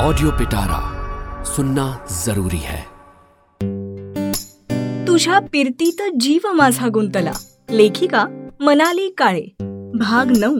Audio 0.00 0.30
पिटारा 0.30 1.02
सुनना 1.44 1.96
जरूरी 2.26 2.60
है। 2.60 2.82
तुझ्या 5.08 5.38
पिरतीत 5.52 6.02
जीव 6.20 6.52
माझा 6.52 6.88
गुंतला. 6.94 7.32
लेखिका 7.70 8.48
मनाली 8.60 9.14
काळे. 9.18 9.42
भाग 9.94 10.32
नऊ 10.38 10.56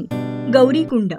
गौरीकुंड 0.52 1.12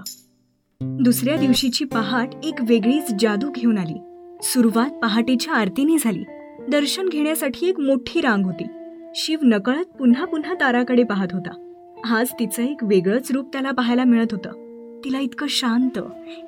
दुसऱ्या 0.82 1.38
दिवशीची 1.38 1.86
पहाट 1.86 2.30
एक 2.44 2.56
वेगळीच 2.68 3.14
जादू 3.20 3.52
घेऊन 3.52 3.78
आली. 3.78 3.98
सुरुवात 4.44 4.90
पहाटेच्या 4.90 5.54
आरतीने 5.54 5.98
झाली. 6.00 6.24
दर्शन 6.70 7.10
घेण्यासाठी 7.10 7.70
एक 7.70 7.80
मोठी 7.80 8.22
रांग 8.22 8.46
होती. 8.46 8.64
शिव 9.16 9.40
नकळत 9.44 9.86
पुन्हा 9.86 10.26
पुन्हा 10.26 10.54
ताराकडे 10.54 11.04
पाहत 11.04 11.28
होता. 11.32 11.84
आज 12.16 12.28
तिचं 12.40 12.64
एक 12.64 12.78
वेगळंच 12.82 13.32
रूप 13.32 13.50
त्याला 13.54 13.72
पाहायला 13.72 14.04
मिळत 14.04 14.28
होतं. 14.32 14.71
तिला 15.04 15.20
इतकं 15.20 15.48
शांत 15.50 16.00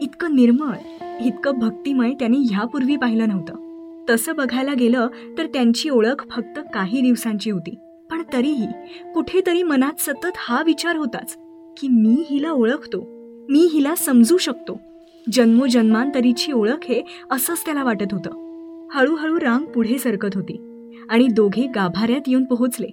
इतकं 0.01 0.35
निर्मळ 0.35 0.75
इतकं 1.21 1.59
भक्तिमय 1.59 2.11
त्यांनी 2.11 2.38
ह्यापूर्वी 2.38 2.95
पाहिलं 2.95 3.27
नव्हतं. 3.27 3.55
तसं 4.09 4.35
बघायला 4.35 4.73
गेलं 4.73 5.07
तर 5.38 5.45
त्यांची 5.45 5.89
ओळख 5.89 6.25
फक्त 6.31 6.59
काही 6.73 7.02
दिवसांची 7.02 7.49
होती. 7.52 7.75
पण 8.11 8.23
तरीही 8.34 8.67
कुठेतरी 9.13 9.63
मनात 9.63 9.94
सतत 9.97 10.31
हा 10.35 10.63
विचार 10.63 10.95
होताच 10.95 11.38
की 11.77 11.88
मी 11.88 12.23
हिला 12.30 12.52
ओळखतो 12.52 13.03
मी 13.49 13.70
हिला 13.73 13.95
समजू 13.95 14.38
शकतो. 14.38 14.80
जन्मोजन्मांतरीची 15.31 16.52
ओळख 16.52 16.83
हे 16.83 17.02
असंच 17.31 17.66
त्याला 17.66 17.83
वाटत 17.83 18.08
होतं. 18.11 18.88
हळूहळू 18.91 19.39
रांग 19.39 19.66
पुढे 19.66 19.97
सरकत 19.97 20.30
होती 20.35 20.88
आणि 21.09 21.27
दोघे 21.27 21.67
गाभाऱ्यात 21.75 22.22
येऊन 22.27 22.44
पोहोचले. 22.44 22.88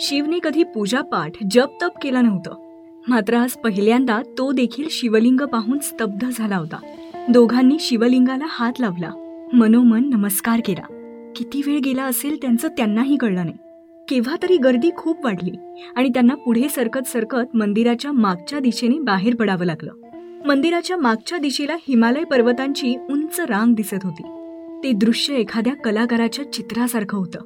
शिवने 0.00 0.38
कधी 0.44 0.62
पूजापाठ 0.62 1.32
जप 1.50 1.68
तप 1.82 1.90
केला 2.02 2.20
नव्हतं. 2.20 2.69
मात्र 3.08 3.34
आज 3.34 3.50
पहिल्यांदा 3.50 4.22
तो 4.38 4.52
देखील 4.52 4.88
शिवलिंग 4.90 5.40
पाहून 5.40 5.78
स्तब्ध 5.78 6.28
झाला 6.38 6.56
होता. 6.56 6.76
दोघांनी 7.28 7.76
शिवलिंगाला 7.80 8.44
हात 8.48 8.72
लावला. 8.80 9.10
मनोमन 9.52 10.10
नमस्कार 10.10 10.60
केला. 10.64 11.12
किती 11.36 11.62
वेळ 11.66 11.80
गेला 11.84 12.04
असेल 12.04 12.36
त्यांचं 12.42 12.68
त्यांनाही 12.68 13.16
कळलं 13.16 13.44
नाही. 13.46 13.56
केव्हा 14.08 14.36
तरी 14.42 14.56
गर्दी 14.56 14.90
खूप 14.96 15.24
वाढली 15.24 15.50
आणि 15.96 16.08
त्यांना 16.08 16.34
पुढे 16.34 16.68
सरकत 16.68 17.06
सरकत 17.06 17.56
मंदिराच्या 17.56 18.12
मागच्या 18.12 18.58
दिशेने 18.58 18.98
बाहेर 18.98 19.34
पडावं 19.34 19.64
लागलं. 19.64 19.92
मंदिराच्या 20.46 20.96
मागच्या 20.96 21.38
दिशेला 21.38 21.74
हिमालय 21.74 22.24
पर्वतांची 22.24 22.96
उंच 23.10 23.40
रांग 23.40 23.74
दिसत 23.74 24.04
होती. 24.04 24.22
ते 24.84 24.92
दृश्य 24.92 25.34
एखाद्या 25.34 25.74
कलाकाराच्या 25.74 26.52
चित्रासारखं 26.52 27.18
होतं. 27.18 27.38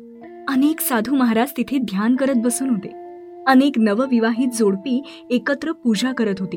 अनेक 0.49 0.81
साधू 0.81 1.15
महाराज 1.15 1.49
तिथे 1.57 1.79
ध्यान 1.79 2.17
करत 2.17 2.35
बसून 2.37 2.71
होते. 2.71 3.04
अनेक 3.47 3.73
नवविवाहित 3.79 4.49
जोडपी 4.59 5.03
एकत्र 5.31 5.73
पूजा 5.73 6.13
करत 6.13 6.35
होती. 6.41 6.57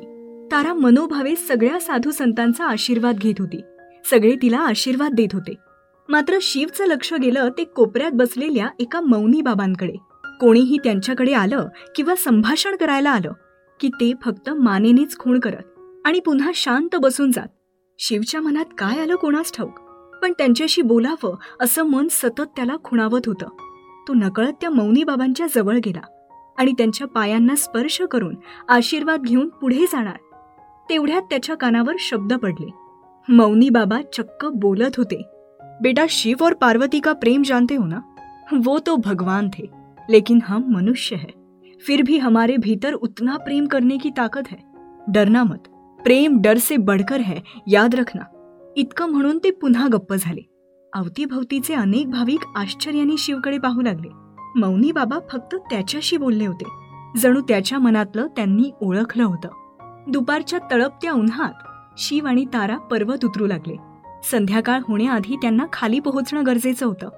तारा 0.51 0.73
मनोभावे 0.73 1.35
सगळ्या 1.35 1.79
साधू 1.79 2.11
संतांचा 2.11 2.65
आशीर्वाद 2.65 3.17
घेत 3.17 3.33
होती. 3.39 3.61
सगळे 4.09 4.35
तिला 4.41 4.57
आशीर्वाद 4.57 5.13
देत 5.13 5.27
होते. 5.33 5.55
मात्र 6.09 6.37
शिवचं 6.41 6.85
लक्ष 6.85 7.13
गेलं 7.13 7.49
ते 7.49 7.63
कोपऱ्यात 7.63 8.11
बसलेल्या 8.13 8.67
एका 8.79 9.01
मौनी 9.01 9.41
बाबांकडे. 9.41 9.93
कोणीही 10.39 10.77
त्यांच्याकडे 10.83 11.33
आलं 11.33 11.67
किंवा 11.95 12.15
संभाषण 12.15 12.75
करायला 12.75 13.09
आलं 13.09 13.31
की 13.79 13.87
ते 13.87 14.13
फक्त 14.25 14.49
मानेनेच 14.49 15.17
खूण 15.17 15.39
करत 15.39 15.79
आणि 16.05 16.19
पुन्हा 16.19 16.51
शांत 16.55 16.95
बसून 16.95 17.31
जात. 17.31 17.47
शिवच्या 17.99 18.41
मनात 18.41 18.65
काय 18.77 18.99
आलं 18.99 19.15
कोणास 19.15 19.51
ठाऊक? 19.57 19.79
पण 20.21 20.31
त्यांच्याशी 20.31 20.81
बोलावं 20.81 21.35
असं 21.59 21.83
मन 21.83 22.07
सतत 22.11 22.41
त्याला 22.41 22.75
खुणावत 22.83 23.21
होतं. 23.25 23.47
तो 24.07 24.13
नकळत 24.13 24.53
त्या 24.61 24.69
मौनी 24.69 25.03
बाबांच्या 25.03 25.47
जवळ 25.55 25.75
गेला. 25.85 26.01
आणि 26.57 26.71
त्यांच्या 26.71 27.07
पायांना 27.07 27.55
स्पर्श 27.55 28.01
करून 28.11 28.35
आशीर्वाद 28.69 29.21
घेऊन 29.21 29.49
पुढे 29.49 29.85
जाणार. 29.85 30.17
तेवढ्यात 30.89 31.21
त्याच्या 31.21 31.55
कानावर 31.55 31.93
शब्द 31.99 32.33
पडले. 32.33 32.71
मौनी 33.29 33.69
बाबा 33.69 34.01
चक्क 34.01 34.45
बोलत 34.45 34.91
होते. 34.97 35.21
बेटा 35.81 36.05
शिव 36.09 36.45
और 36.45 36.53
पार्वती 36.53 36.99
का 36.99 37.13
प्रेम 37.13 37.41
जानते 37.45 37.75
हो 37.75 37.85
ना? 37.85 37.99
वो 38.65 38.79
तो 38.79 38.95
भगवान 38.95 39.49
थे 39.49 39.65
लेकिन 40.09 40.39
हम 40.43 40.63
मनुष्य 40.71 41.15
है। 41.15 41.61
फिर 41.87 42.01
भी 42.05 42.17
हमारे 42.17 42.55
भीतर 42.57 42.93
उतना 42.93 43.37
प्रेम 43.37 43.65
करने 43.65 43.97
की 43.97 44.09
ताकत 44.09 44.41
है। 44.51 44.57
डरना 45.07 45.43
मत। 45.43 45.67
प्रेम 46.03 46.41
डर 46.41 46.57
से 46.57 46.77
बढ़कर 46.77 47.19
है 47.19 47.35
याद 47.67 47.95
रखना। 47.95 48.23
इतकं 48.75 49.05
म्हणून 49.05 49.37
ते 49.37 49.51
पुन्हा 49.51 49.87
गप्प 49.87 50.13
झाले. 50.13 50.41
अवतीभवतीचे 50.93 51.73
अनेक 51.73 52.09
भाविक 52.09 52.39
आश्चर्याने 52.55 53.15
शिवकडे 53.17 53.57
पाहू 53.57 53.81
लागले. 53.81 54.26
मौनी 54.57 54.91
बाबा 54.91 55.19
फक्त 55.31 55.55
त्याच्याशी 55.55 56.17
बोलले 56.17 56.45
होते. 56.45 56.65
जणू 57.17 57.41
त्याच्या 57.41 57.79
मनातलं 57.79 58.27
त्यांनी 58.27 58.71
ओळखलं 58.81 59.23
होतं. 59.23 59.49
दुपारच्या 60.07 60.59
तळपत्या 60.71 61.11
उन्हात 61.11 61.53
शिव 61.97 62.25
आणि 62.25 62.45
तारा 62.45 62.77
पर्वत 62.77 63.25
उतरू 63.25 63.47
लागले. 63.47 63.75
संध्याकाळ 64.31 64.79
होण्याआधी 64.87 65.35
त्यांना 65.35 65.65
खाली 65.73 65.99
पोहोचणं 65.99 66.45
गरजेचं 66.45 66.85
होतं. 66.85 67.09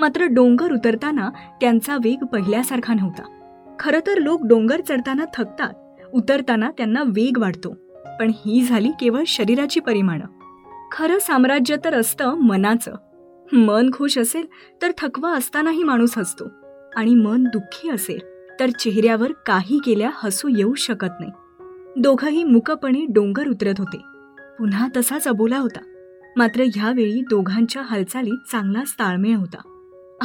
मात्र 0.00 0.24
डोंगर 0.24 0.72
उतरताना 0.72 1.30
त्यांचा 1.60 1.96
वेग 1.96 2.24
पहिल्यासारखा 2.24 2.94
नव्हता. 2.94 3.22
खरं 3.78 4.00
तर 4.06 4.18
लोक 4.18 4.40
डोंगर 4.42 4.80
चढताना 4.88 5.24
थकतात 5.36 5.74
उतरताना 6.14 6.70
त्यांना 6.70 7.02
वेग 7.06 7.38
वाढतो. 7.38 7.74
पण 8.20 8.30
ही 8.46 8.62
झाली 8.62 8.90
केवळ 9.00 9.22
शरीराची 9.26 9.80
परिमाणं. 9.80 10.26
खरं 10.92 11.18
साम्राज्य 11.18 11.76
तर 11.84 11.94
असतं 11.94 12.34
मनाचं. 12.34 12.94
मन 13.52 13.90
खुश 13.92 14.18
असेल 14.18 14.46
तर 14.82 14.90
थकवा 14.98 15.32
असतानाही 15.32 15.82
माणूस 15.82 16.18
हसतो. 16.18 16.44
आणि 16.98 17.14
मन 17.14 17.44
दुःखी 17.44 17.90
असेल 17.90 18.18
तर 18.60 18.70
चेहऱ्यावर 18.70 19.32
काही 19.32 19.78
केल्या 19.84 20.10
हसू 20.14 20.48
येऊ 20.48 20.74
शकत 20.74 21.20
नाही. 21.20 21.32
दोघंही 21.96 22.44
मुकपणे 22.44 23.04
डोंगर 23.08 23.48
उतरत 23.48 23.74
होते. 23.78 23.96
पुन्हा 24.58 24.88
तसाच 24.96 25.28
अबोला 25.28 25.58
होता. 25.58 25.78
मात्र 26.36 26.60
ह्यावेळी 26.74 27.20
दोघांच्या 27.20 27.82
हालचालीत 27.82 28.50
चांगलाच 28.52 28.92
ताळमेळ 28.92 29.36
होता. 29.36 29.56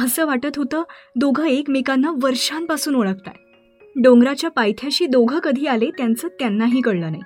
असं 0.04 0.26
वाटत 0.26 0.56
होतं 0.56 0.82
दोघं 1.16 1.44
एकमेकांना 1.44 2.12
वर्षांपासून 2.22 2.94
ओळखताय. 2.94 3.34
डोंगराच्या 4.02 4.50
पायथ्याशी 4.50 5.06
दोघं 5.06 5.38
कधी 5.38 5.66
आले 5.66 5.90
त्यांचं 5.90 6.28
त्यांनाही 6.28 6.80
कळलं 6.80 7.10
नाही. 7.10 7.22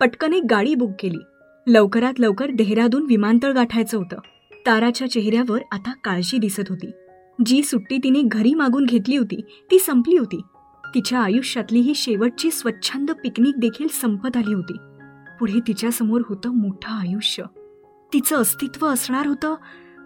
पटकन 0.00 0.32
एक 0.32 0.44
गाडी 0.50 0.74
बुक 0.74 0.90
केली. 1.00 1.18
लवकरात 1.66 2.20
लवकर 2.20 2.46
देहरादून 2.50 3.02
विमानतळ 3.08 3.52
गाठायचं 3.52 3.98
होतं. 3.98 4.16
ताराच्या 4.66 5.10
चेहऱ्यावर 5.10 5.58
आता 5.72 5.92
काळजी 6.04 6.38
दिसत 6.38 6.62
होती. 6.68 6.90
जी 7.46 7.62
सुट्टी 7.62 7.98
तिने 7.98 8.22
घरी 8.22 8.54
मागून 8.54 8.84
घेतली 8.84 9.16
होती 9.16 9.40
ती 9.70 9.78
संपली 9.78 10.16
होती. 10.16 10.40
तिच्या 10.94 11.20
आयुष्यातली 11.20 11.80
ही 11.80 11.94
शेवटची 11.94 12.50
स्वच्छंद 12.50 13.10
पिकनिक 13.10 13.58
देखील 13.58 13.86
संपत 13.88 14.36
आली 14.36 14.54
होती. 14.54 14.76
पुढे 15.40 15.60
तिच्यासमोर 15.66 16.20
होतं 16.28 16.50
मोठं 16.50 16.92
आयुष्य. 16.92 17.44
तिचं 18.12 18.36
अस्तित्व 18.36 18.86
असणार 18.86 19.26
होतं 19.26 19.54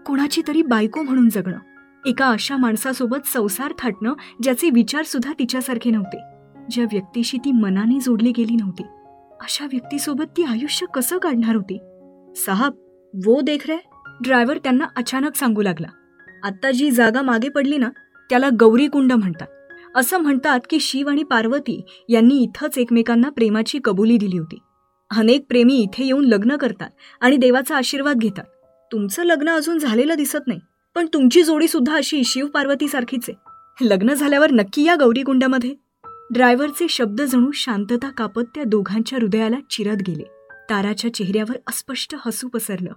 कोणाची 0.06 0.42
तरी 0.48 0.62
बायको 0.62 1.02
म्हणून 1.02 1.28
जगणं. 1.28 1.58
एका 2.06 2.26
अशा 2.26 2.56
माणसासोबत 2.56 3.26
संसार 3.26 3.72
थाटणं 3.78 4.12
ज्याचे 4.42 4.70
विचारसुद्धा 4.70 5.32
तिच्यासारखे 5.38 5.90
नव्हते. 5.90 6.18
ज्या 6.70 6.84
व्यक्तीशी 6.84 7.38
ती 7.38 7.52
मनाने 7.52 8.00
जोडली 8.00 8.32
गेली 8.36 8.56
नव्हती. 8.56 8.82
अशा 9.40 9.64
व्यक्तीसोबत 9.64 10.24
ती 10.36 10.42
आयुष्य 10.42 10.86
कसं 10.94 11.18
काढणार 11.18 11.56
होती? 11.56 11.78
साहब 12.36 12.72
वो 13.24 13.40
देख 13.40 13.66
रे 13.68 13.76
ड्रायव्हर 14.24 14.58
त्यांना 14.58 14.84
अचानक 14.96 15.36
सांगू 15.36 15.62
लागला. 15.62 15.88
आत्ता 16.42 16.70
जी 16.70 16.90
जागा 16.90 17.22
मागे 17.22 17.48
पडली 17.48 17.78
ना 17.78 17.88
त्याला 18.30 18.48
गौरीकुंड 18.60 19.12
म्हणतात. 19.12 19.46
असं 19.94 20.18
म्हणतात 20.18 20.60
की 20.70 20.80
शिव 20.80 21.08
आणि 21.08 21.22
पार्वती 21.22 21.80
यांनी 22.08 22.42
इथंच 22.42 22.78
एकमेकांना 22.78 23.28
प्रेमाची 23.28 23.78
कबुली 23.84 24.16
दिली 24.18 24.38
होती. 24.38 24.58
अनेक 25.16 25.46
प्रेमी 25.48 25.74
इथे 25.74 26.04
येऊन 26.04 26.24
लग्न 26.24 26.56
करतात 26.56 26.90
आणि 27.20 27.36
देवाचा 27.36 27.76
आशीर्वाद 27.76 28.16
घेतात. 28.16 28.44
तुमचं 28.92 29.22
लग्न 29.22 29.48
अजून 29.48 29.78
झालेलं 29.78 30.14
दिसत 30.14 30.46
नाही 30.46 30.60
पण 30.94 31.06
तुमची 31.12 31.42
जोडी 31.42 31.68
सुद्धा 31.68 31.96
अशी 31.96 32.24
शिव 32.24 32.46
पार्वतीसारखीच 32.46 33.24
आहे. 33.28 33.88
लग्न 33.88 34.14
झाल्यावर 34.14 34.50
नक्की 34.50 34.84
या 34.84 34.94
गौरीकुंडामध्ये? 34.94 35.74
ड्रायव्हरचे 36.34 36.88
शब्द 36.88 37.22
जणू 37.22 37.50
शांतता 37.54 38.10
कापत 38.10 38.42
त्या 38.54 38.64
दोघांच्या 38.64 39.18
हृदयाला 39.18 39.56
चिरत 39.70 39.96
गेले. 40.06 40.22
ताराच्या 40.70 41.14
चेहऱ्यावर 41.14 41.56
अस्पष्ट 41.68 42.14
हसू 42.26 42.48
पसरलं 42.48 42.92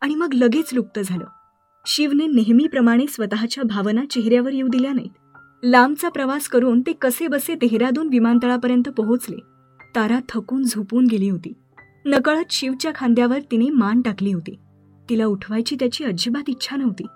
आणि 0.00 0.14
मग 0.14 0.34
लगेच 0.34 0.70
लुप्त 0.72 1.00
झालं. 1.04 1.24
शिवने 1.86 2.26
नेहमीप्रमाणे 2.26 3.06
स्वतःच्या 3.06 3.64
भावना 3.64 4.04
चेहऱ्यावर 4.10 4.52
येऊ 4.52 4.68
दिल्या 4.68 4.92
नाहीत. 4.92 5.10
लांबचा 5.62 6.08
प्रवास 6.08 6.48
करून 6.48 6.80
ते 6.80 6.92
कसे 6.92 7.26
बसे 7.26 7.54
देहरादून 7.54 8.08
विमानतळापर्यंत 8.08 8.88
पोहोचले. 8.88 9.36
तारा 9.96 10.20
थकून 10.28 10.62
झोपून 10.62 11.06
गेली 11.06 11.30
होती. 11.30 11.52
नकळत 12.04 12.44
शिवच्या 12.50 12.92
खांद्यावर 12.94 13.38
तिने 13.50 13.70
मान 13.70 14.00
टाकली 14.00 14.32
होती. 14.32 14.58
तिला 15.10 15.26
उठवायची 15.26 15.76
त्याची 15.80 16.04
अजिबात 16.04 16.48
इच्छा 16.48 16.76
नव्हती. 16.76 17.06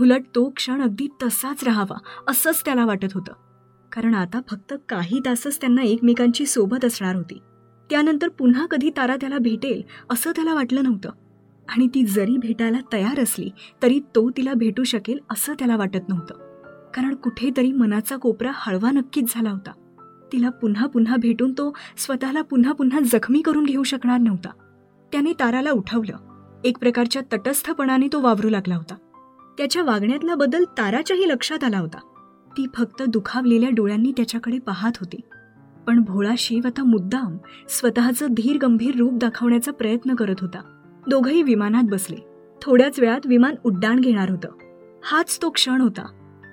उलट 0.00 0.22
तो 0.34 0.50
क्षण 0.56 0.82
अगदी 0.82 1.08
तसाच 1.22 1.64
राहावा 1.64 1.98
असंच 2.28 2.64
त्याला 2.64 2.86
वाटत 2.86 3.12
होतं. 3.14 3.32
कारण 3.92 4.14
आता 4.14 4.40
फक्त 4.50 4.74
काही 4.88 5.20
तासच 5.26 5.60
त्यांना 5.60 5.82
एकमेकांची 5.82 6.46
सोबत 6.46 6.84
असणार 6.84 7.14
होती. 7.14 7.38
त्यानंतर 7.90 8.28
पुन्हा 8.28 8.66
कधी 8.66 8.90
तारा 8.90 9.16
त्याला 9.16 9.38
भेटेल 9.38 9.82
असं 10.10 10.30
त्याला 10.30 10.54
वाटलं 10.54 10.82
नव्हतं. 10.82 11.10
आणि 11.68 11.88
ती 11.94 12.04
जरी 12.04 12.36
भेटायला 12.36 12.78
तयार 12.92 13.20
असली 13.20 13.50
तरी 13.82 14.00
तो 14.00 14.30
तिला 14.30 14.52
भेटू 14.54 14.84
शकेल 14.84 15.18
असं 15.30 15.54
त्याला 15.54 15.76
वाटत 15.76 16.08
नव्हतं. 16.08 16.34
कारण 16.94 17.14
कुठेतरी 17.14 17.72
मनाचा 17.72 18.16
कोपरा 18.16 18.50
हळवा 18.54 18.90
नक्कीच 18.90 19.24
झाला 19.34 19.50
होता. 19.50 19.70
तिला 20.32 20.50
पुन्हा 20.50 20.86
पुन्हा 20.86 21.16
भेटून 21.16 21.52
तो 21.52 21.72
स्वतःला 21.96 22.42
पुन्हा 22.42 22.72
पुन्हा 22.72 23.00
जखमी 23.00 23.40
करून 23.40 23.64
घेऊ 23.64 23.82
शकणार 23.82 24.18
नव्हता. 24.18 24.48
त्याने 25.12 25.32
ताराला 25.32 25.70
उठवलं. 25.70 26.16
एक 26.64 26.78
प्रकारच्या 26.78 27.22
तटस्थपणाने 27.32 28.08
तो 28.12 28.20
वावरू 28.20 28.48
लागला 28.48 28.76
होता. 28.76 28.94
त्याच्या 29.58 29.82
वागण्यातला 29.82 30.34
बदल 30.34 30.64
ताराच्याही 30.64 31.28
लक्षात 31.28 31.64
आला 31.64 31.78
होता. 31.78 31.98
ती 32.56 32.66
फक्त 32.74 33.02
दुखावलेल्या 33.02 33.70
डोळ्यांनी 33.70 34.12
त्याच्याकडे 34.12 34.58
पाहत 34.58 34.92
होती. 35.00 35.20
पण 35.86 36.02
भोळा 36.02 36.32
शिव 36.38 36.66
आता 36.66 36.84
मुद्दाम 36.84 37.36
स्वतःचं 37.68 38.26
धीर 38.30 38.58
गंभीर 38.58 38.96
रूप 38.96 39.12
दाखवण्याचा 39.12 39.72
प्रयत्न 39.72 40.14
करत 40.14 40.34
होता. 40.40 40.75
दोघंही 41.08 41.42
विमानात 41.42 41.82
बसले. 41.82 42.16
थोड्याच 42.62 42.98
वेळात 43.00 43.26
विमान 43.26 43.54
उड्डाण 43.64 44.00
घेणार 44.00 44.30
होतं. 44.30 44.48
हाच 45.04 45.38
तो 45.42 45.50
क्षण 45.50 45.80
होता. 45.80 46.06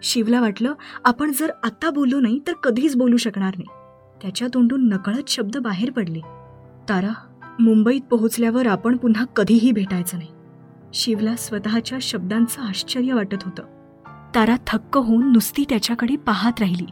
शिवला 0.04 0.42
वाटलं 0.42 0.74
आपण 1.06 1.32
जर 1.40 1.52
आत्ता 1.64 1.90
बोललो 1.90 2.20
नाही 2.20 2.40
तर 2.48 2.54
कधीच 2.54 2.96
बोलू 2.96 3.18
शकणार 3.18 3.54
नाही. 3.58 3.70
त्याच्या 4.22 4.48
तोंडून 4.54 4.90
नकळत 4.90 5.30
शब्द 5.30 5.58
बाहेर 5.58 5.92
पडले. 5.92 6.20
तारा 6.90 7.12
मुंबईत 7.60 8.02
पोहोचल्यावर 8.02 8.68
आपण 8.68 8.98
पुन्हा 8.98 9.26
कधीही 9.26 9.72
भेटायचं 9.72 10.18
नाही. 10.18 10.30
शिवला 10.94 11.36
स्वतःच्या 11.36 11.98
शब्दांचं 12.02 12.62
आश्चर्य 12.62 13.14
वाटत 13.14 13.44
होतं. 13.46 13.64
तारा 14.36 14.56
थक्क 14.68 14.98
होऊन 14.98 15.32
नुसती 15.32 15.66
त्याच्याकडे 15.70 16.16
पाहत 16.16 16.54
राहिली. 16.60 16.86